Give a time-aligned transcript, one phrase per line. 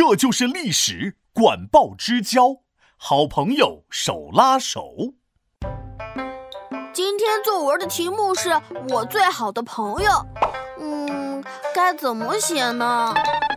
[0.00, 2.62] 这就是历史，管鲍之交，
[2.96, 4.82] 好朋友手拉手。
[6.90, 8.58] 今天作文的题目是
[8.88, 10.10] 我最好的朋友，
[10.80, 11.44] 嗯，
[11.74, 13.12] 该怎么写呢？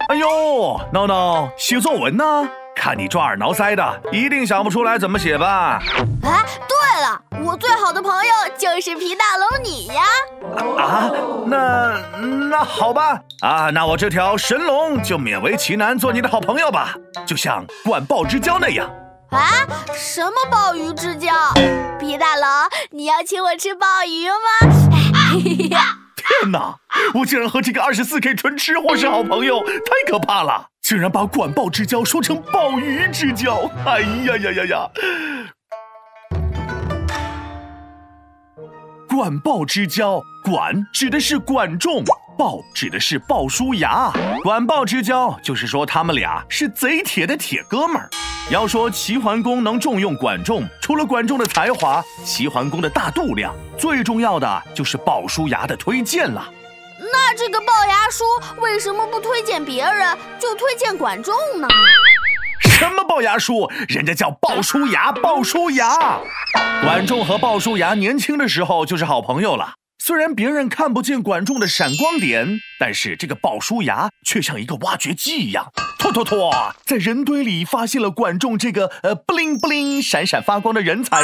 [0.09, 2.25] 哎呦，闹闹，写作文呢？
[2.75, 5.81] 看你抓耳挠腮的，一定想不出来怎么写吧？
[6.23, 10.03] 哎，对了，我最好的朋友就是皮大龙你呀！
[10.77, 11.09] 啊，
[11.45, 12.01] 那
[12.63, 16.95] 那好吧，啊，那我这条神龙就勉为其难做你的好朋友吧，
[17.25, 18.89] 就像管鲍之交那样。
[19.31, 19.49] 啊，
[19.93, 21.27] 什么鲍鱼之交？
[21.99, 22.47] 皮大龙，
[22.91, 24.71] 你要请我吃鲍鱼吗？
[26.15, 26.77] 天哪，
[27.15, 30.67] 我竟然和这个二十四 K 纯吃货是好朋友，太可怕了！
[30.81, 34.89] 竟然把管鲍之交说成鲍鱼之交，哎呀呀呀呀！
[39.09, 42.03] 管鲍之交，管指的是管仲，
[42.37, 44.11] 鲍指的是鲍叔牙。
[44.43, 48.09] 管鲍之交就是说他们俩是贼铁的铁哥们儿。
[48.49, 56.45] 要说齐桓公能重用管仲，除了管仲的才华，齐桓公的大度量，最重要的就是鲍叔牙的推荐了。
[56.99, 58.23] 那这个龅牙叔
[58.61, 61.67] 为什么不推荐别人，就推荐管仲呢？
[62.61, 63.69] 什么龅牙叔？
[63.87, 66.19] 人家叫鲍叔牙，鲍叔牙。
[66.81, 69.75] 管仲和鲍叔牙年轻的时候就是好朋友了。
[70.05, 75.65] 虽然别人看不见管仲的闪光点，但是这个鲍叔牙却像一个挖掘机一样，
[75.97, 76.51] 拖拖拖，
[76.83, 81.21] 在人堆里发现了管仲这个呃不灵不灵、闪闪发光的人才。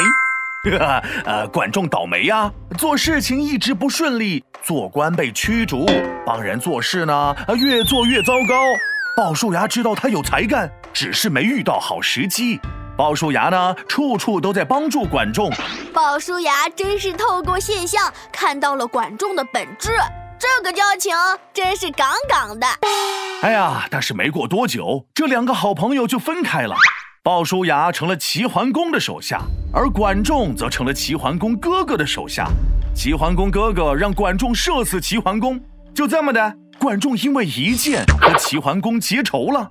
[1.26, 5.84] 呃，管仲倒霉呀，做事情一直不顺利，做官被驱逐，
[6.24, 8.54] 帮人做事呢，越做越糟糕。
[9.14, 12.58] 鲍叔牙知道他有才干，只是没遇到好时机。
[13.00, 15.50] 鲍叔牙呢，处处都在帮助管仲。
[15.90, 19.92] 鲍叔牙真是透过现象看到了管仲的本质，
[20.38, 21.16] 这个交情
[21.54, 22.66] 真是杠杠的。
[23.40, 26.76] 哎呀，但是没过多久，这两个好朋友就分开了。
[27.22, 29.40] 鲍叔牙成了齐桓公的手下，
[29.72, 32.48] 而管仲则成了齐桓公哥哥的手下。
[32.94, 35.58] 齐桓公哥哥让管仲射死齐桓公，
[35.94, 39.70] 就这么的，管仲因为一箭和齐桓公结仇了。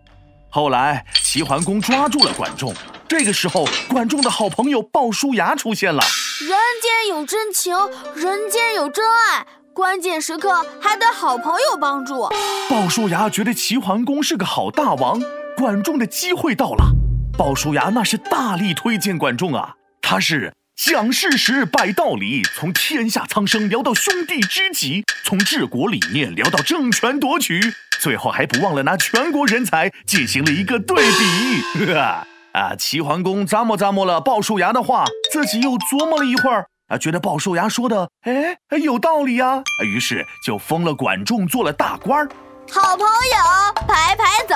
[0.50, 2.74] 后来齐桓公抓住了管仲，
[3.10, 6.00] 这个时候管仲的好朋友鲍叔牙出现了。
[6.42, 6.50] 人
[6.80, 7.76] 间有真情，
[8.14, 12.30] 人间有真爱，关键时刻还得好朋友帮助。
[12.70, 15.20] 鲍叔牙觉得齐桓公是个好大王，
[15.58, 16.92] 管仲的机会到了。
[17.36, 27.60] 鲍叔牙那是大力推荐管仲啊，他是讲事实、摆道理，从天下苍生聊到兄弟知己，从治国理念聊到政权夺取，
[28.00, 31.88] 最后还不忘了拿全国人才进行了一个对比。
[32.54, 42.30] 啊，齐桓公咂摸咂摸了鲍叔牙的话，自己又琢磨了一会儿，啊，觉得鲍叔牙说的哎有道理呀，于是就封了管仲做了大官儿。
[42.72, 44.56] 好朋友排排走，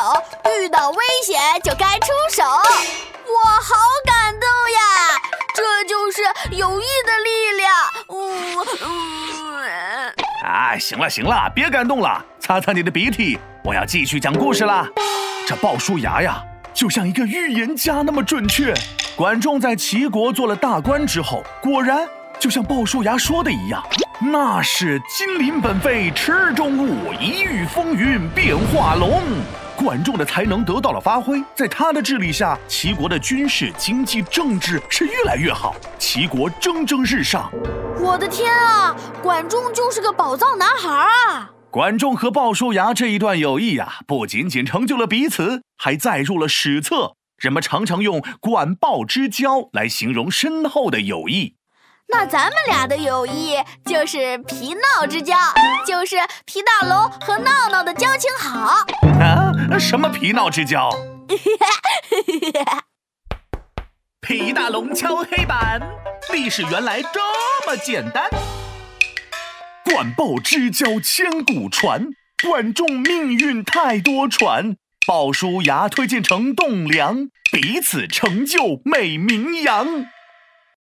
[0.59, 2.43] 遇到危险就该出手。
[2.43, 5.19] 我好感动呀，
[5.55, 6.21] 这就是
[6.55, 7.73] 友谊的力量。
[8.09, 10.13] 嗯嗯。
[10.45, 13.39] 哎，行了行了，别感动了，擦擦你的鼻涕。
[13.63, 14.85] 我要继续讲故事了。
[15.47, 18.73] 这鲍叔牙呀，就像一个预言家那么准确。
[19.15, 22.07] 管仲在齐国做了大官之后，果然
[22.39, 23.83] 就像鲍叔牙说的一样。
[24.19, 29.21] 那是金鳞本飞，池中物，一遇风云变化龙。
[29.75, 37.51] 管仲的才能得到了发挥，在他的治理下，齐国的军事、经济、政治是越来越好，齐国蒸蒸日上。
[37.99, 41.51] 我的天啊，管仲就是个宝藏男孩啊！
[41.73, 47.15] 管仲和鲍叔牙这一段友谊呀，不仅仅成就了彼此，还载入了史册。
[47.37, 51.55] 人们常常用“管鲍之交”来形容深厚的友谊。
[52.09, 55.33] 那咱们俩的友谊就是皮闹之交，
[55.83, 58.85] 就是皮大龙和闹闹的交情好
[59.19, 59.51] 啊！
[59.79, 60.91] 什么皮闹之交？
[64.21, 65.81] 皮大龙敲黑板，
[66.31, 67.19] 历史原来这
[67.65, 68.29] 么简单。
[69.83, 72.07] 管鲍之交千古传，
[72.47, 74.75] 管仲命运太多舛。
[75.05, 80.05] 鲍叔牙推荐成栋梁，彼此成就美名扬。